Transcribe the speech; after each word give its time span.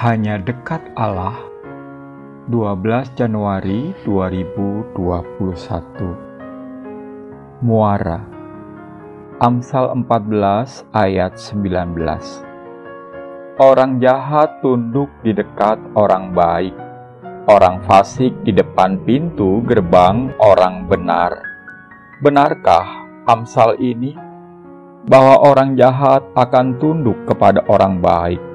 Hanya 0.00 0.40
dekat 0.40 0.80
Allah. 0.96 1.36
12 2.48 3.20
Januari 3.20 3.92
2021 4.08 4.96
Muara. 7.60 8.24
Amsal 9.44 9.92
14 9.92 10.88
ayat 10.96 11.36
19 11.36 12.00
Orang 13.60 14.00
jahat 14.00 14.64
tunduk 14.64 15.12
di 15.20 15.36
dekat 15.36 15.76
orang 15.92 16.32
baik. 16.32 16.72
Orang 17.44 17.84
fasik 17.84 18.32
di 18.40 18.56
depan 18.56 19.04
pintu 19.04 19.60
gerbang 19.68 20.32
orang 20.40 20.88
benar. 20.88 21.44
Benarkah 22.24 23.04
Amsal 23.28 23.76
ini? 23.76 24.16
Bahwa 25.04 25.44
orang 25.44 25.76
jahat 25.76 26.24
akan 26.32 26.80
tunduk 26.80 27.20
kepada 27.28 27.60
orang 27.68 28.00
baik 28.00 28.49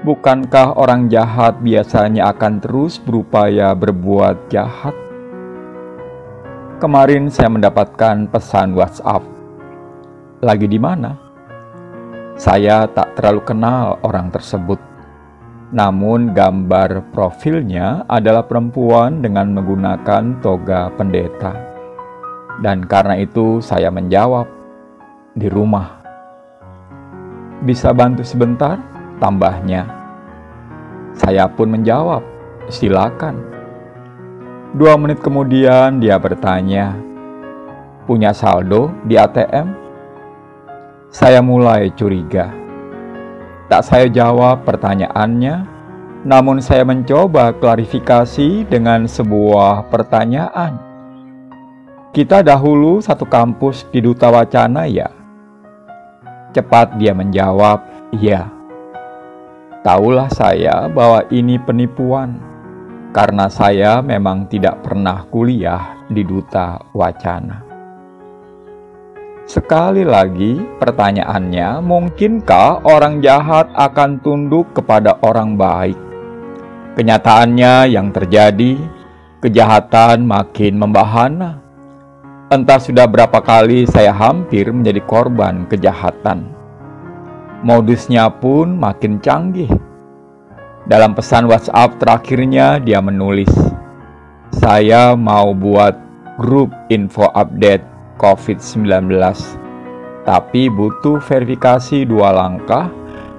Bukankah 0.00 0.80
orang 0.80 1.12
jahat 1.12 1.60
biasanya 1.60 2.32
akan 2.32 2.56
terus 2.56 2.96
berupaya 2.96 3.76
berbuat 3.76 4.48
jahat? 4.48 4.96
Kemarin 6.80 7.28
saya 7.28 7.52
mendapatkan 7.52 8.24
pesan 8.32 8.72
WhatsApp. 8.72 9.20
Lagi 10.40 10.64
di 10.64 10.80
mana? 10.80 11.12
Saya 12.32 12.88
tak 12.88 13.12
terlalu 13.20 13.44
kenal 13.44 14.00
orang 14.00 14.32
tersebut. 14.32 14.80
Namun 15.76 16.32
gambar 16.32 17.12
profilnya 17.12 18.08
adalah 18.08 18.48
perempuan 18.48 19.20
dengan 19.20 19.52
menggunakan 19.52 20.40
toga 20.40 20.88
pendeta. 20.96 21.52
Dan 22.64 22.88
karena 22.88 23.20
itu 23.20 23.60
saya 23.60 23.92
menjawab, 23.92 24.48
di 25.36 25.52
rumah. 25.52 26.00
Bisa 27.60 27.92
bantu 27.92 28.24
sebentar? 28.24 28.99
Tambahnya. 29.20 29.86
Saya 31.14 31.46
pun 31.46 31.68
menjawab, 31.68 32.24
silakan. 32.72 33.36
Dua 34.72 34.96
menit 34.96 35.20
kemudian 35.20 36.00
dia 36.00 36.16
bertanya, 36.16 36.96
punya 38.08 38.32
saldo 38.32 38.90
di 39.04 39.20
ATM? 39.20 39.76
Saya 41.12 41.44
mulai 41.44 41.92
curiga. 41.92 42.50
Tak 43.70 43.86
saya 43.86 44.06
jawab 44.10 44.66
pertanyaannya, 44.66 45.62
namun 46.26 46.58
saya 46.62 46.82
mencoba 46.82 47.54
klarifikasi 47.54 48.66
dengan 48.66 49.06
sebuah 49.06 49.90
pertanyaan. 49.90 50.78
Kita 52.10 52.42
dahulu 52.42 52.98
satu 52.98 53.22
kampus 53.26 53.86
di 53.94 54.02
Duta 54.02 54.26
Wacana 54.30 54.90
ya? 54.90 55.06
Cepat 56.50 56.98
dia 56.98 57.14
menjawab, 57.14 57.86
iya. 58.10 58.59
Taulah 59.80 60.28
saya 60.28 60.92
bahwa 60.92 61.24
ini 61.32 61.56
penipuan, 61.56 62.36
karena 63.16 63.48
saya 63.48 64.04
memang 64.04 64.44
tidak 64.44 64.84
pernah 64.84 65.24
kuliah 65.32 66.04
di 66.04 66.20
Duta 66.20 66.76
Wacana. 66.92 67.64
Sekali 69.48 70.04
lagi, 70.04 70.60
pertanyaannya, 70.76 71.80
mungkinkah 71.80 72.84
orang 72.84 73.24
jahat 73.24 73.72
akan 73.72 74.20
tunduk 74.20 74.68
kepada 74.76 75.16
orang 75.24 75.56
baik? 75.56 75.96
Kenyataannya 77.00 77.88
yang 77.88 78.12
terjadi, 78.12 78.76
kejahatan 79.40 80.28
makin 80.28 80.76
membahana. 80.76 81.56
Entah 82.52 82.76
sudah 82.76 83.08
berapa 83.08 83.40
kali 83.40 83.88
saya 83.88 84.12
hampir 84.12 84.68
menjadi 84.68 85.00
korban 85.08 85.64
kejahatan 85.72 86.59
Modusnya 87.60 88.32
pun 88.32 88.80
makin 88.80 89.20
canggih. 89.20 89.68
Dalam 90.88 91.12
pesan 91.12 91.44
WhatsApp 91.44 92.00
terakhirnya 92.00 92.80
dia 92.80 93.04
menulis, 93.04 93.52
"Saya 94.48 95.12
mau 95.12 95.52
buat 95.52 95.92
grup 96.40 96.72
info 96.88 97.28
update 97.36 97.84
COVID-19, 98.16 99.36
tapi 100.24 100.72
butuh 100.72 101.20
verifikasi 101.20 102.08
dua 102.08 102.32
langkah 102.32 102.88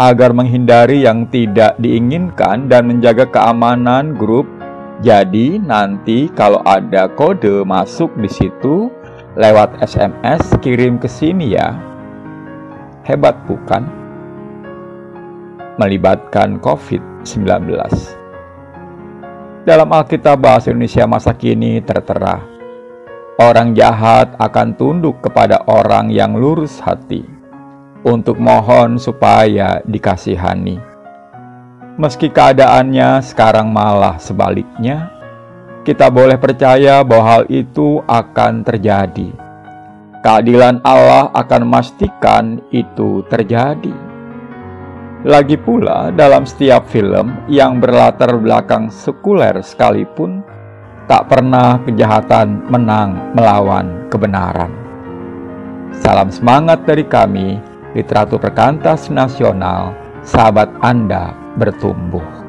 agar 0.00 0.32
menghindari 0.32 1.04
yang 1.04 1.28
tidak 1.28 1.76
diinginkan 1.76 2.72
dan 2.72 2.88
menjaga 2.88 3.28
keamanan 3.28 4.16
grup. 4.16 4.48
Jadi 5.04 5.60
nanti 5.60 6.32
kalau 6.32 6.64
ada 6.64 7.04
kode 7.12 7.68
masuk 7.68 8.16
di 8.16 8.32
situ 8.32 8.88
lewat 9.36 9.76
SMS 9.84 10.56
kirim 10.64 10.96
ke 10.96 11.04
sini 11.04 11.52
ya." 11.52 11.76
Hebat 13.04 13.36
bukan? 13.44 14.05
Melibatkan 15.76 16.60
COVID-19. 16.60 17.68
Dalam 19.66 19.88
Alkitab 19.90 20.38
Bahasa 20.38 20.70
Indonesia 20.70 21.04
masa 21.10 21.34
kini 21.34 21.82
tertera, 21.82 22.38
orang 23.36 23.74
jahat 23.74 24.32
akan 24.38 24.78
tunduk 24.78 25.18
kepada 25.20 25.60
orang 25.66 26.08
yang 26.08 26.38
lurus 26.38 26.78
hati 26.78 27.26
untuk 28.06 28.38
mohon 28.38 28.96
supaya 28.96 29.82
dikasihani. 29.82 30.78
Meski 31.98 32.30
keadaannya 32.30 33.24
sekarang 33.24 33.72
malah 33.72 34.20
sebaliknya, 34.20 35.10
kita 35.82 36.12
boleh 36.14 36.38
percaya 36.38 37.02
bahwa 37.02 37.24
hal 37.24 37.42
itu 37.50 38.04
akan 38.06 38.62
terjadi. 38.62 39.32
Keadilan 40.22 40.78
Allah 40.86 41.30
akan 41.34 41.66
memastikan 41.66 42.62
itu 42.70 43.26
terjadi. 43.26 44.05
Lagi 45.24 45.56
pula, 45.56 46.12
dalam 46.12 46.44
setiap 46.44 46.84
film 46.92 47.40
yang 47.48 47.80
berlatar 47.80 48.36
belakang 48.36 48.92
sekuler 48.92 49.64
sekalipun, 49.64 50.44
tak 51.08 51.32
pernah 51.32 51.80
kejahatan 51.80 52.68
menang 52.68 53.32
melawan 53.32 54.04
kebenaran. 54.12 54.68
Salam 55.96 56.28
semangat 56.28 56.84
dari 56.84 57.08
kami, 57.08 57.56
literatur 57.96 58.36
perkantas 58.36 59.08
nasional, 59.08 59.96
sahabat 60.20 60.68
Anda 60.84 61.32
bertumbuh. 61.56 62.45